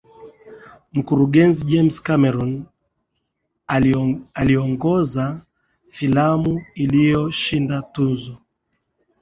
mkurugenzi 0.93 1.65
james 1.67 2.01
cameron 2.03 2.65
aliongoza 4.33 5.41
filamu 5.87 6.65
iliyoshinda 6.75 7.81
tuzo 7.81 8.37